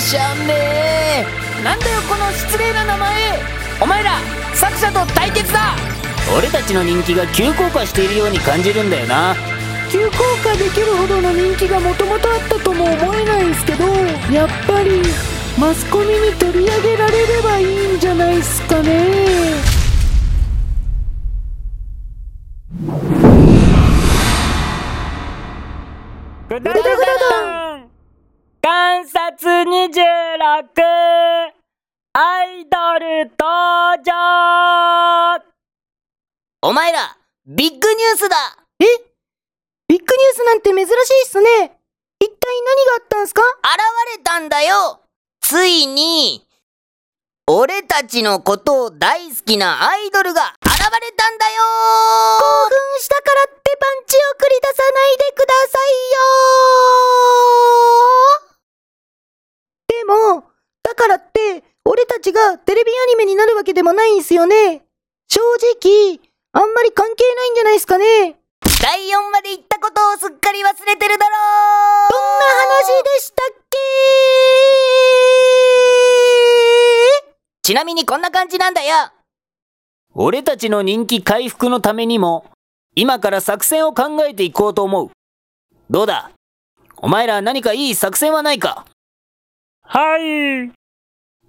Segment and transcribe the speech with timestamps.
[0.00, 1.26] しゃんね。
[1.62, 3.38] なんだよこの失礼な名前。
[3.82, 4.18] お前ら
[4.54, 5.76] 作者と対決だ。
[6.36, 9.36] 俺たちの人気が急降下しているように感じるんだよな。
[9.90, 13.84] 急降下できるほどの人気がもともとあったとも思えないんすけど
[14.32, 15.02] やっぱり
[15.58, 19.54] マスコミに取り上げられればいいんじゃないっすかね。
[26.48, 27.89] ぐだぐだだん
[28.62, 29.72] 観察26
[32.12, 35.40] アイドル登場。
[36.60, 38.36] お前らビッグニュースだ。
[38.80, 38.84] え？
[39.88, 40.94] ビッグニュースなんて珍しいっ
[41.26, 41.48] すね。
[42.20, 43.40] 一体何があったんすか？
[43.40, 43.48] 現
[44.18, 45.00] れたんだよ。
[45.40, 46.46] ついに
[47.46, 50.82] 俺たちのことを大好きなアイドルが現れ
[51.16, 51.62] たんだよ。
[52.38, 56.28] 興奮したからってパンチを繰り出さないでくださいよ
[59.88, 60.44] でも、
[60.84, 64.82] だからって、俺たちがテレビアニメになるわけでもないんすよね。
[65.28, 65.40] 正
[65.76, 66.18] 直、
[66.52, 68.36] あんまり関係ないんじゃないですかね。
[68.82, 71.32] 第4まで行ったことをすっかり忘れてるだろ
[72.10, 73.78] どんな話でしたっけ？
[77.62, 79.12] ちなみにこんな感じなんだよ。
[80.14, 82.46] 俺たちの人気回復のためにも
[82.96, 85.10] 今から作戦を考えていこうと思う。
[85.90, 86.30] どうだ？
[86.96, 88.86] お前ら何かいい作戦はないか？
[89.82, 90.72] はい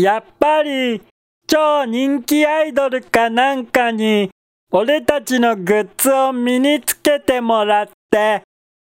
[0.00, 1.02] やっぱり
[1.48, 4.30] 超人気アイドルかなんかに
[4.70, 8.44] 俺たちのグッズを身につけてもらって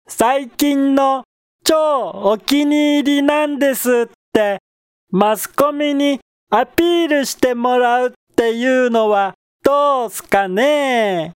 [0.09, 1.25] 最近の
[1.63, 4.61] 超お気に入りなんですって
[5.11, 11.33] マスコミにアピールしてもらうっていうのはどうすかね？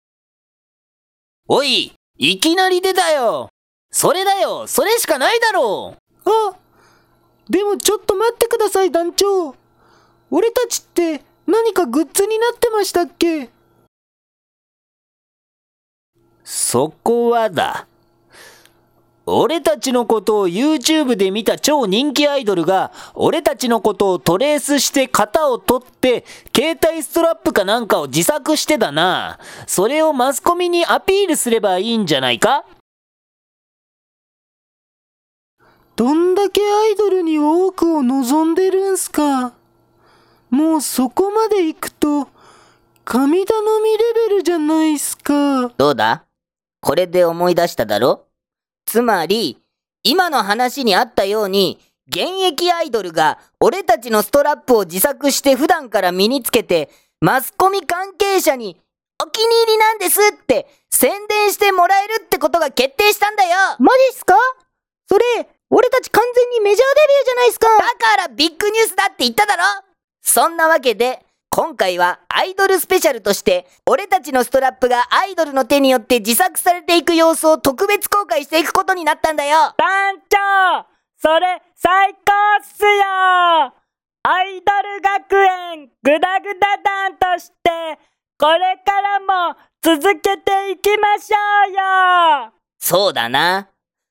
[1.48, 3.48] おいいきなり出たよ。
[3.90, 4.68] それだよ。
[4.68, 6.30] それしかないだろう。
[6.30, 6.56] あ、
[7.48, 9.54] でもちょっと待ってください団長。
[10.30, 13.50] 俺たちって何かグッズになってましたっけ？
[16.42, 17.86] そこはだ。
[19.28, 29.40] 俺たちのことを YouTube で見た超人気アイドルが、俺たちのことをトレースして型を取って、携帯ストラップかなんかを自作してだな。
[29.66, 32.64] それをマスコミにアピールすればいいんじゃないか？
[35.96, 39.54] どんだけアイドルに多くを望んでるんすか。
[40.50, 42.28] もうそこまで行くと、
[43.06, 45.70] 神頼みレベルじゃないっすか。
[45.78, 46.24] どうだ？
[46.82, 48.26] これで思い出しただろ？
[48.84, 49.58] つまり、
[50.02, 56.90] 今の話にあったように、現役アイドルが俺たちのストラップを自作して普段から身につけて、
[57.22, 58.78] マスコミ関係者に
[59.24, 64.34] お気に入りなんですって宣伝してもらえるってことが決定したんだよマジっすか？
[65.08, 67.66] それ、俺たち完全にメジャーデビューじゃないっすか。
[67.68, 69.62] だからビッグニュースだって言っただろ
[70.22, 83.72] そんなわけで、今回はアイドルスペシャルとして、俺たちのストラップがアイドルの手によって自作されていく様子を特別公開していくことになったんだよ団長それ最高っすよ
[84.22, 87.98] アイドル学園グダグダ団として
[88.38, 93.70] これからも続けていきましょうよそうだな。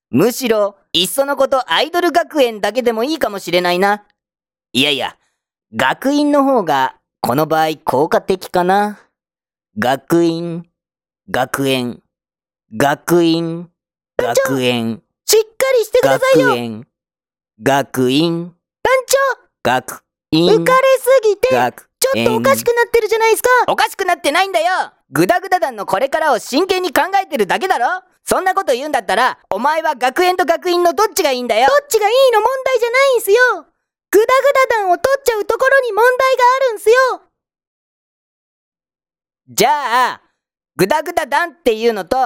[0.09, 4.05] むしろ、いっそのことアイドル学園だけでもいいかもしれないな。
[4.71, 5.17] いやいや、
[5.75, 8.97] 学院の方が、この場合効果的かな。
[9.77, 10.63] 学院、
[11.29, 12.01] 学園、
[12.77, 13.69] 学院、
[14.17, 15.47] 学園、しっか
[15.77, 16.47] りしてくださいよ。
[16.47, 16.87] 団学園、
[17.61, 18.55] 学院、
[19.63, 19.81] 学
[20.31, 21.89] 長、院、浮かれすぎて、学
[22.21, 23.49] っとおかしくなってるじゃないっすか。
[23.67, 33.37] おかしくなってないんだよグダグダ団のこれからを真剣に考えてるだけだろそんなこと言うんだったら、お前は学園と学院のどっちがいいんだよどっちがいいの問題じゃないんすよ。
[34.09, 34.29] グダグ
[34.69, 36.95] ダ団を取っちゃうところに問題があるんすよ。
[39.49, 40.21] じゃあ、
[40.75, 42.17] グダグダ団っていうのと、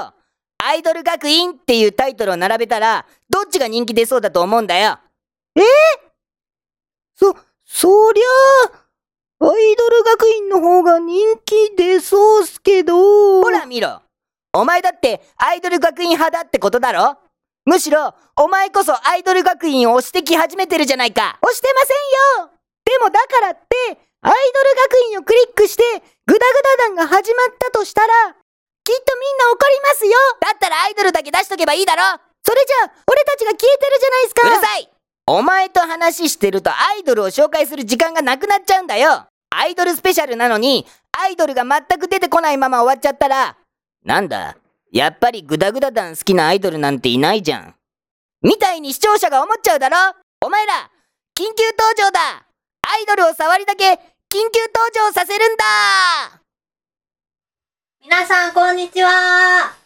[0.61, 4.99] アイドル学院っていうタイトルを並べたら、どっちが人気出そうだと思うんだよ
[7.15, 8.25] そ、そりゃ
[8.71, 8.88] あ、
[9.41, 11.15] アイドル学院の方が人
[11.45, 13.41] 気出そうっすけど。
[13.41, 14.01] ほら見ろ。
[14.51, 17.17] お前だってアイドル学院派だってことだろ。
[17.65, 21.37] むしろ、お前こそアイドル学院を押してき始めてるじゃないか。
[21.41, 22.51] 押してませんよ。
[22.83, 25.83] でもだからって、アイドル学院をクリックして、
[26.25, 26.39] グダグ
[26.77, 28.13] ダ団が始まったとしたら、
[28.83, 30.11] きっとみんな怒りますよ。
[30.41, 32.01] だったらアイドルだけ出しとけばいいだろ。
[32.43, 34.47] それじゃあ、俺たちが消えてるじゃないですか。
[34.47, 34.89] うるさい。
[35.31, 43.57] お前と話してるとアイドルを紹介する時間がなくなっちゃうんだよアイドルスペシャルなのに、アイドルが全く出てこないまま終わっちゃったら、
[44.05, 44.55] なんだ、
[44.91, 47.75] やっぱりグダグダ団好きなアイドルなんていないじゃん。
[48.41, 49.97] みたいに視聴者が思っちゃうだろ？
[50.41, 50.73] お前ら、
[51.35, 52.45] 緊急登場だ！
[52.81, 53.97] アイドルを触りだけ、緊
[54.51, 55.65] 急登場させるんだ！
[58.01, 59.78] 皆さん、こんにちは。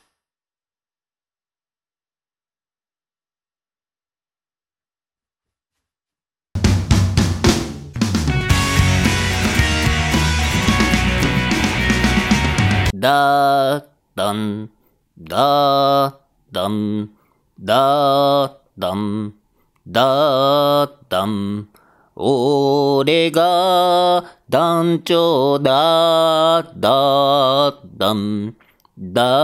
[13.03, 13.83] da
[14.15, 14.69] dum,
[15.17, 16.19] da
[16.53, 17.09] dum
[17.59, 19.33] da dum
[19.85, 21.67] da dum
[22.15, 28.55] 俺が団長だだだん
[28.99, 29.43] だ